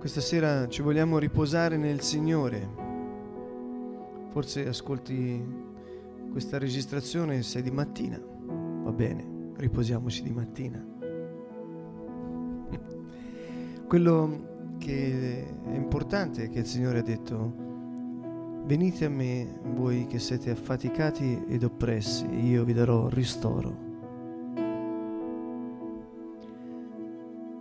[0.00, 2.66] Questa sera ci vogliamo riposare nel Signore.
[4.30, 5.44] Forse ascolti
[6.30, 8.18] questa registrazione e sei di mattina.
[8.18, 10.82] Va bene, riposiamoci di mattina.
[13.86, 17.52] Quello che è importante è che il Signore ha detto,
[18.64, 23.76] venite a me voi che siete affaticati ed oppressi, io vi darò ristoro.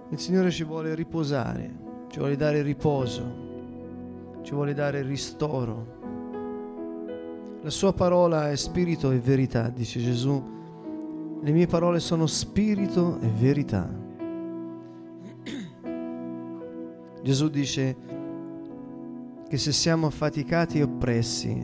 [0.08, 3.22] Il Signore ci vuole riposare ci vuole dare riposo,
[4.42, 5.98] ci vuole dare ristoro.
[7.62, 10.58] La sua parola è spirito e verità, dice Gesù.
[11.42, 13.88] Le mie parole sono spirito e verità.
[17.22, 17.96] Gesù dice
[19.48, 21.64] che se siamo affaticati e oppressi,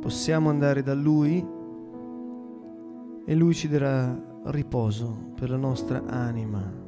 [0.00, 1.44] possiamo andare da Lui
[3.24, 6.83] e Lui ci darà riposo per la nostra anima.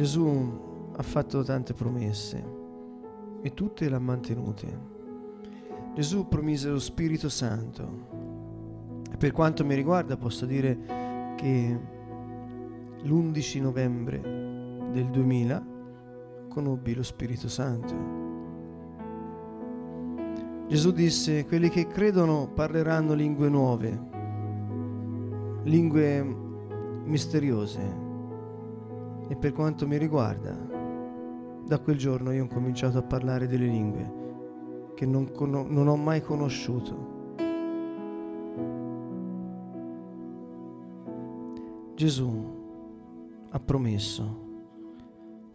[0.00, 2.42] Gesù ha fatto tante promesse
[3.42, 4.78] e tutte le ha mantenute.
[5.94, 11.78] Gesù promise lo Spirito Santo e per quanto mi riguarda posso dire che
[13.02, 14.20] l'11 novembre
[14.90, 15.66] del 2000
[16.48, 17.94] conobbi lo Spirito Santo.
[20.66, 24.00] Gesù disse, quelli che credono parleranno lingue nuove,
[25.64, 26.22] lingue
[27.04, 27.99] misteriose,
[29.30, 30.50] e per quanto mi riguarda,
[31.64, 34.18] da quel giorno io ho cominciato a parlare delle lingue
[34.96, 37.18] che non, con- non ho mai conosciuto.
[41.94, 42.58] Gesù
[43.50, 44.48] ha promesso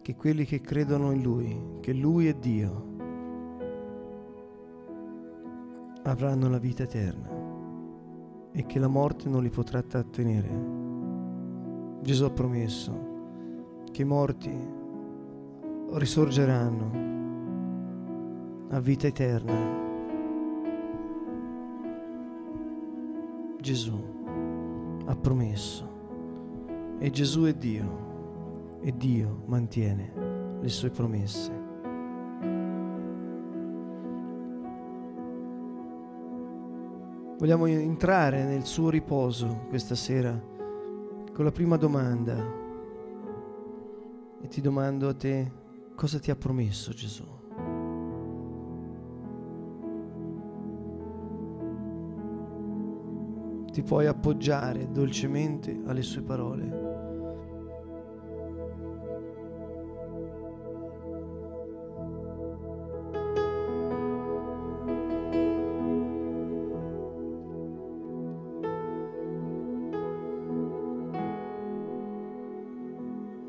[0.01, 2.93] che quelli che credono in Lui, che Lui è Dio,
[6.03, 7.29] avranno la vita eterna
[8.53, 10.49] e che la morte non li potrà trattenere.
[11.99, 13.14] Gesù ha promesso
[13.95, 14.51] che i morti
[15.91, 16.91] risorgeranno
[18.71, 19.53] a vita eterna.
[23.57, 23.97] Gesù
[25.05, 25.89] ha promesso
[26.99, 30.11] e Gesù è Dio e Dio mantiene
[30.59, 31.63] le sue promesse.
[37.37, 40.37] Vogliamo entrare nel suo riposo questa sera
[41.31, 42.64] con la prima domanda.
[44.45, 45.51] E ti domando a te,
[45.95, 47.25] cosa ti ha promesso Gesù?
[53.71, 56.84] Ti puoi appoggiare dolcemente alle sue parole.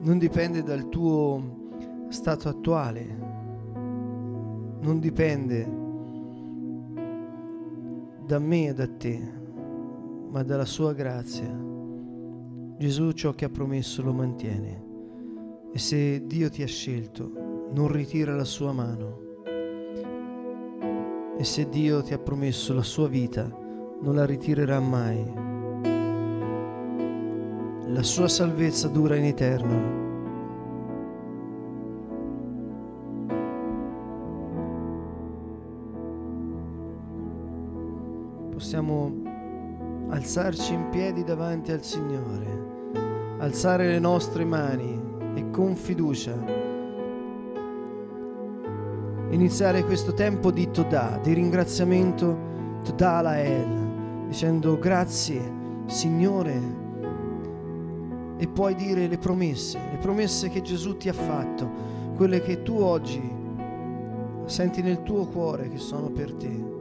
[0.06, 3.04] Non dipende dal tuo stato attuale,
[4.80, 5.64] non dipende
[8.24, 9.20] da me e da te,
[10.30, 11.52] ma dalla sua grazia.
[12.78, 14.84] Gesù ciò che ha promesso lo mantiene
[15.72, 19.24] e se Dio ti ha scelto, non ritira la sua mano.
[21.36, 23.42] E se Dio ti ha promesso la sua vita,
[24.02, 25.45] non la ritirerà mai.
[27.96, 30.04] La sua salvezza dura in eterno.
[38.50, 39.10] Possiamo
[40.10, 42.92] alzarci in piedi davanti al Signore,
[43.38, 45.00] alzare le nostre mani
[45.34, 46.34] e con fiducia
[49.30, 55.40] iniziare questo tempo di Todah, di ringraziamento Todah Lael, dicendo grazie
[55.86, 56.84] Signore
[58.38, 61.70] e puoi dire le promesse, le promesse che Gesù ti ha fatto,
[62.16, 63.34] quelle che tu oggi
[64.44, 66.74] senti nel tuo cuore che sono per te.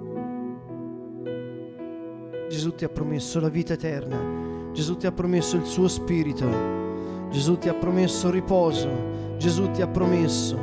[2.49, 6.45] Gesù ti ha promesso la vita eterna, Gesù ti ha promesso il suo spirito,
[7.29, 8.89] Gesù ti ha promesso riposo,
[9.37, 10.57] Gesù ti ha promesso.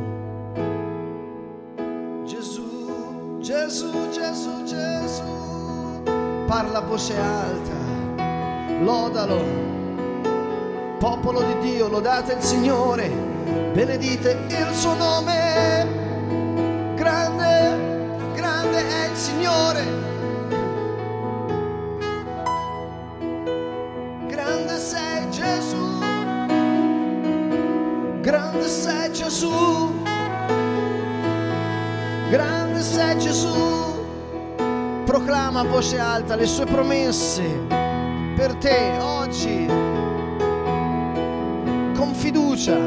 [2.24, 5.22] Gesù, Gesù, Gesù, Gesù,
[6.46, 9.81] parla a voce alta, lodalo,
[11.02, 13.08] popolo di Dio, lodate il Signore,
[13.72, 15.84] benedite il suo nome,
[16.94, 19.84] grande, grande è il Signore.
[24.28, 25.98] Grande sei Gesù,
[28.20, 28.68] grande
[32.80, 33.90] sei Gesù.
[35.04, 37.42] Proclama a voce alta le sue promesse
[38.36, 39.66] per te oggi,
[42.22, 42.78] fiducia,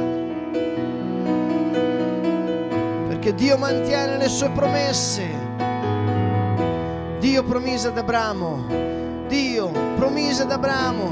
[3.09, 5.27] perché Dio mantiene le sue promesse.
[7.19, 8.65] Dio promise ad Abramo,
[9.27, 11.11] Dio promise ad Abramo,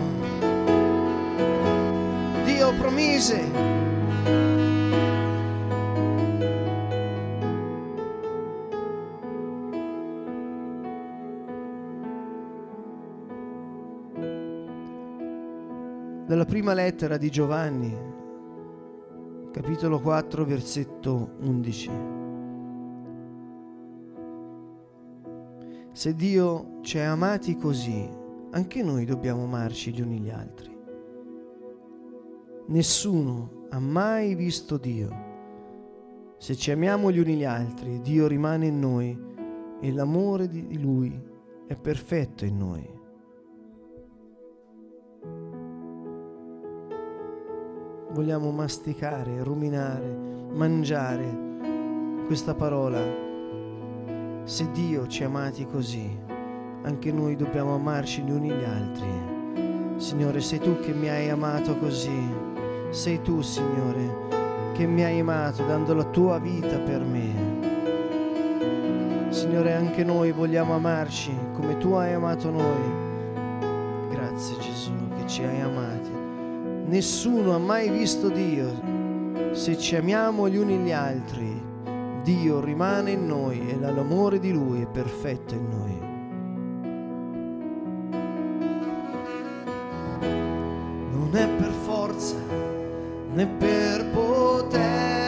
[2.46, 3.72] Dio promise.
[16.26, 18.13] Dalla prima lettera di Giovanni,
[19.54, 21.92] capitolo 4, versetto 11.
[25.92, 28.10] Se Dio ci ha amati così,
[28.50, 30.76] anche noi dobbiamo amarci gli uni gli altri.
[32.66, 35.12] Nessuno ha mai visto Dio.
[36.38, 39.16] Se ci amiamo gli uni gli altri, Dio rimane in noi
[39.80, 41.16] e l'amore di Lui
[41.68, 43.02] è perfetto in noi.
[48.14, 50.06] Vogliamo masticare, ruminare,
[50.52, 51.26] mangiare
[52.28, 53.00] questa parola.
[54.44, 56.16] Se Dio ci ha amati così,
[56.84, 59.10] anche noi dobbiamo amarci gli uni gli altri.
[59.98, 62.52] Signore, sei tu che mi hai amato così.
[62.92, 67.62] Sei tu, Signore, che mi hai amato dando la tua vita per me.
[69.30, 73.02] Signore, anche noi vogliamo amarci come tu hai amato noi.
[74.12, 76.03] Grazie Gesù che ci hai amati.
[76.86, 79.52] Nessuno ha mai visto Dio.
[79.52, 81.62] Se ci amiamo gli uni gli altri,
[82.24, 86.00] Dio rimane in noi e l'amore di Lui è perfetto in noi.
[91.12, 92.36] Non è per forza
[93.34, 95.24] né per potenza,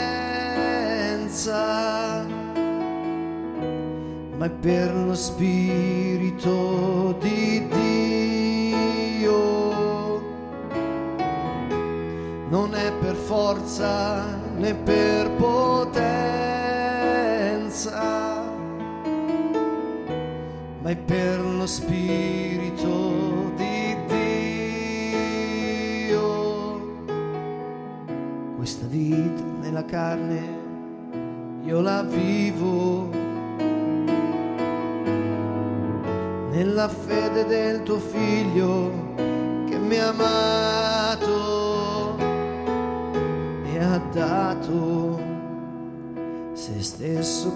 [4.37, 6.64] ma è per lo Spirito
[13.45, 14.25] forza
[14.57, 15.61] né per potenza,
[20.81, 23.95] ma è per lo Spirito di
[26.07, 26.23] Dio.
[28.55, 30.41] Questa vita nella carne
[31.65, 33.09] io la vivo.
[36.49, 39.13] Nella fede del tuo figlio
[39.67, 40.11] che mi ha
[46.97, 47.51] se stesso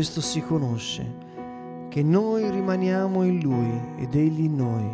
[0.00, 1.04] questo si conosce
[1.90, 4.90] che noi rimaniamo in Lui ed Egli in noi.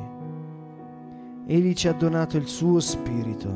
[1.47, 3.49] Egli ci ha donato il suo Spirito.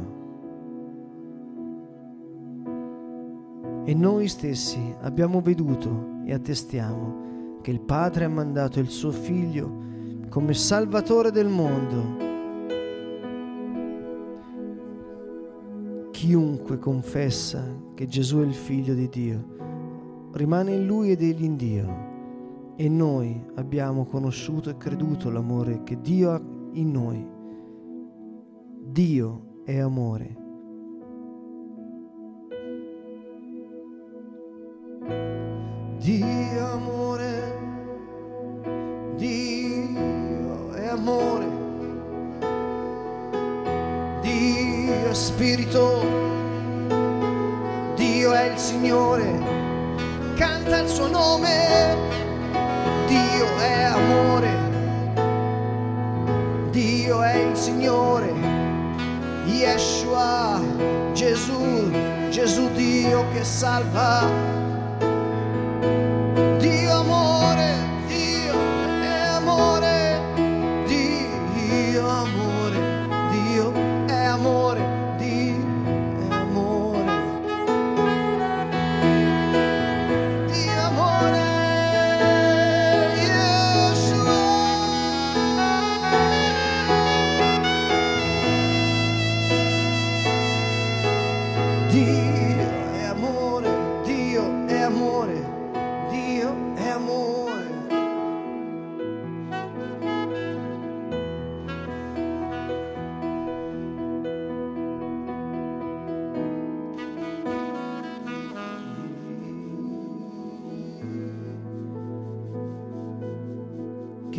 [3.85, 10.29] E noi stessi abbiamo veduto e attestiamo che il Padre ha mandato il suo Figlio
[10.29, 12.29] come Salvatore del mondo.
[16.13, 17.61] Chiunque confessa
[17.95, 19.59] che Gesù è il Figlio di Dio
[20.33, 22.09] rimane in Lui ed egli in Dio.
[22.77, 26.41] E noi abbiamo conosciuto e creduto l'amore che Dio ha
[26.73, 27.27] in noi.
[28.83, 30.41] Dio è amore.
[36.01, 37.59] Dio amore,
[39.17, 41.47] Dio è amore,
[44.23, 46.01] Dio è spirito,
[47.97, 49.29] Dio è il Signore,
[50.41, 51.95] canta il suo nome,
[53.07, 54.49] Dio è amore,
[56.71, 58.33] Dio è il Signore,
[59.45, 60.59] Yeshua,
[61.13, 61.91] Gesù,
[62.31, 64.80] Gesù Dio che salva.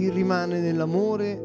[0.02, 1.40] Chi rimane nell'amore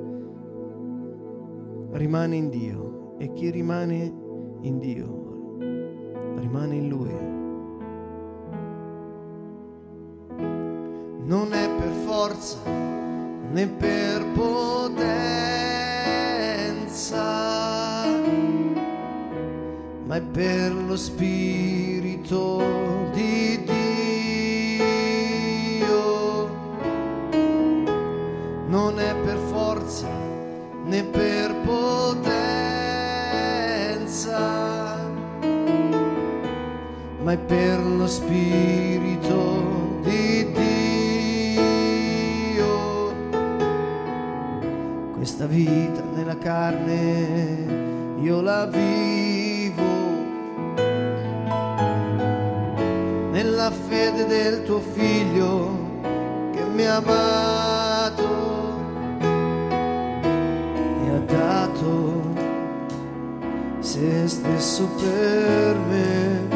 [1.91, 4.15] rimane in Dio e chi rimane
[4.63, 5.59] in Dio
[6.39, 7.13] rimane in Lui.
[10.39, 15.05] Non è per forza né per potenza,
[20.07, 22.63] ma è per lo Spirito
[23.13, 23.76] di Dio.
[30.97, 32.39] Né per potenza,
[37.23, 40.53] ma è per lo Spirito di
[41.53, 42.65] Dio.
[45.17, 49.85] Questa vita nella carne io la vivo
[53.33, 55.85] nella fede del tuo figlio
[56.53, 57.01] che mi ha
[63.81, 66.56] se stesso per me.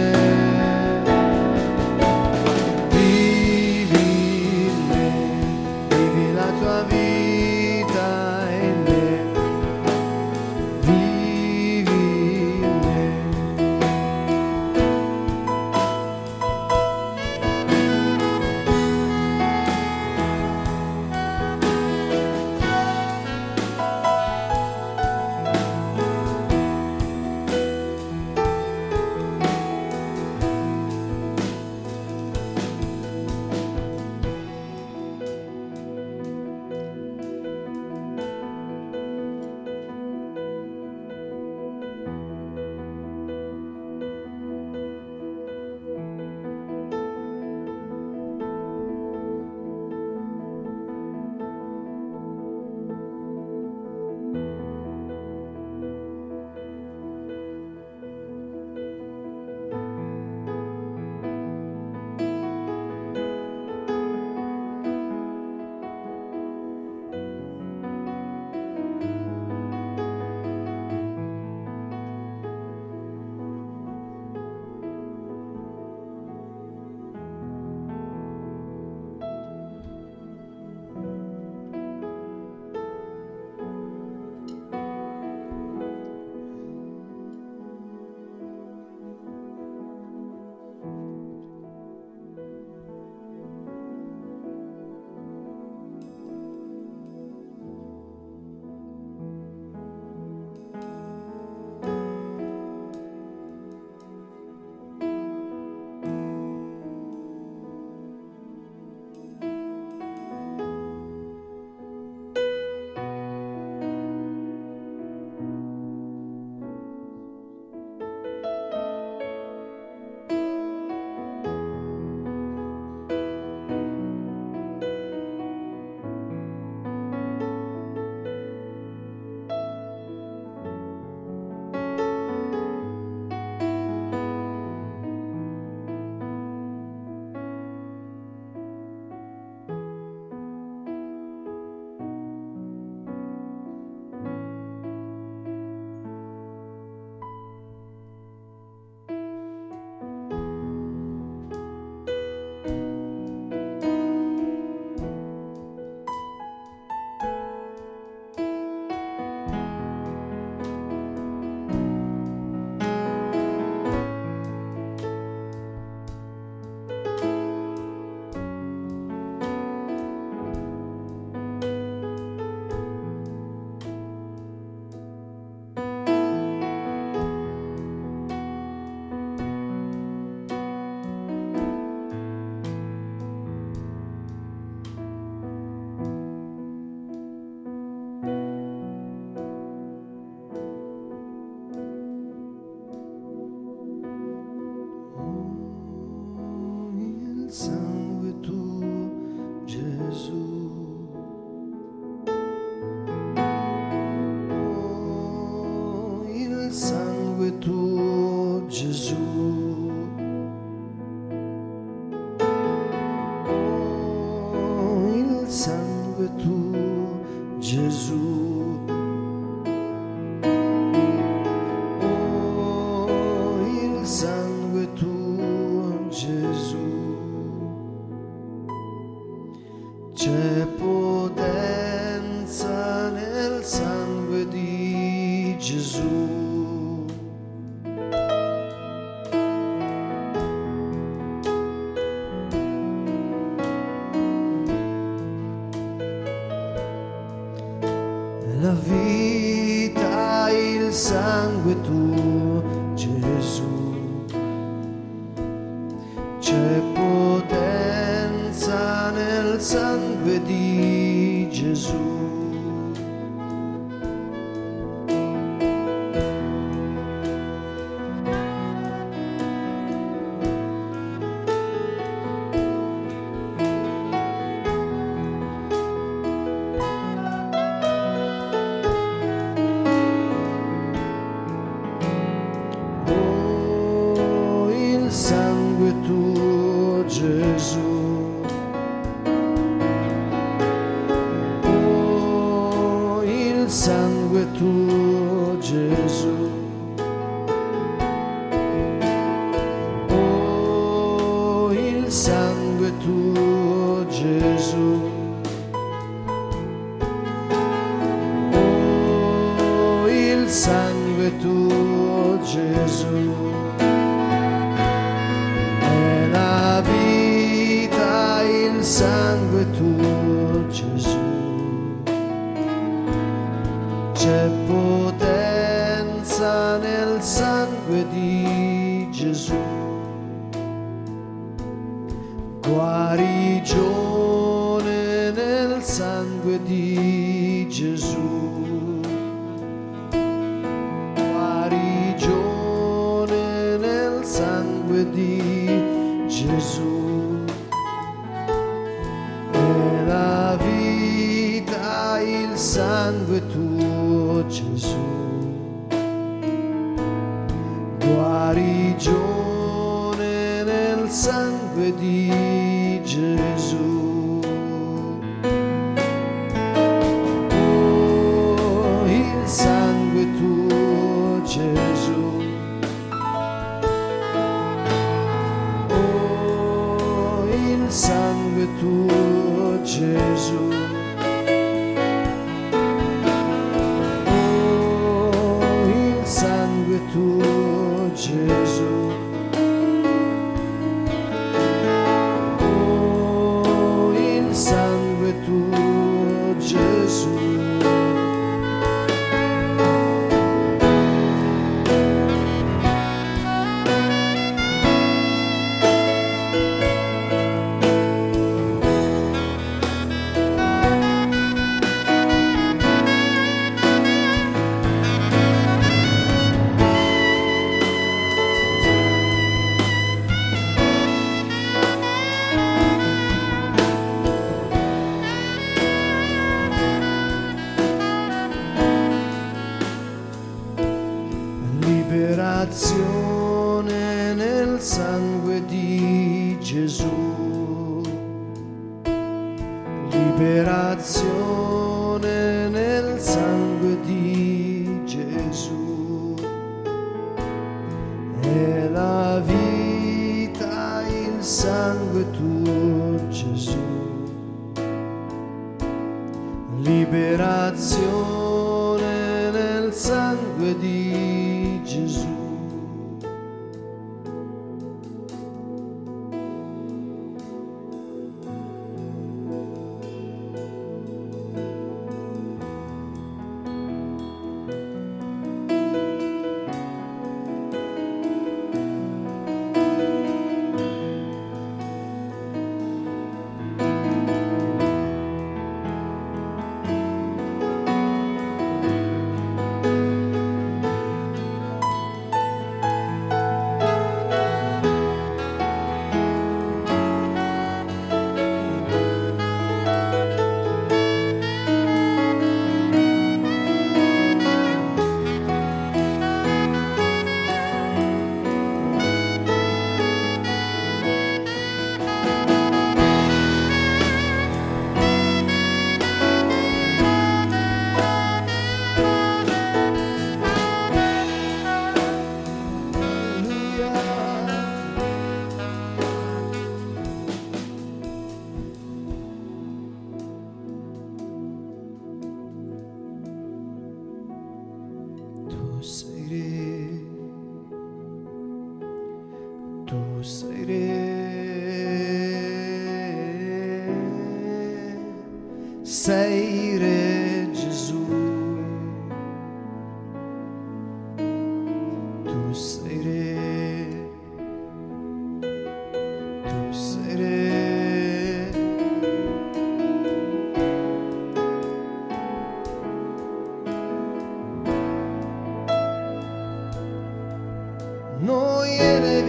[217.71, 218.30] Gesù.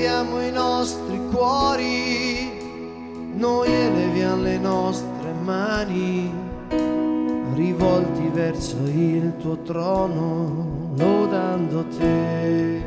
[0.02, 2.50] Eleviamo i nostri cuori,
[3.36, 6.34] noi eleviamo le nostre mani
[7.54, 12.82] rivolti verso il tuo trono, lodando te.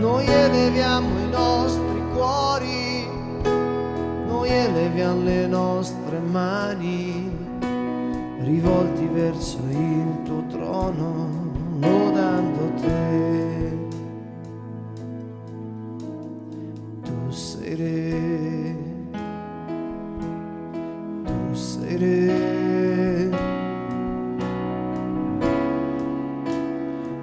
[0.00, 3.06] Noi eleviamo i nostri cuori,
[4.26, 7.30] noi eleviamo le nostre mani,
[8.40, 11.28] rivolti verso il tuo trono,
[11.78, 13.17] lodando te.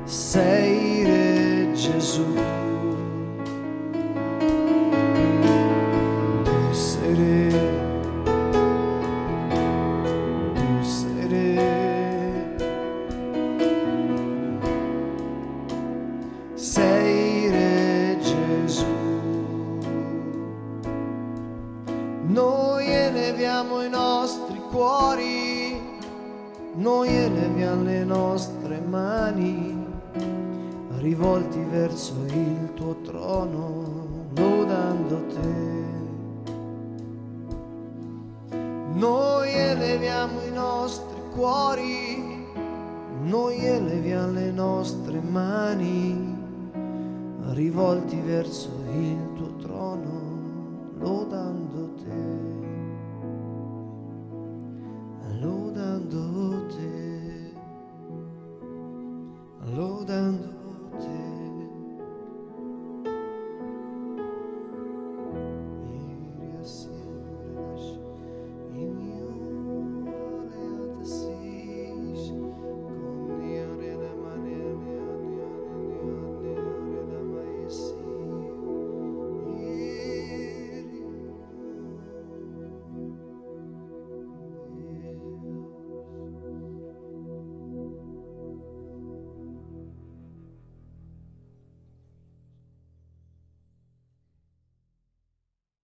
[0.07, 2.74] Sei re Gesù.
[47.53, 52.64] rivolti verso il tuo trono, lodando te.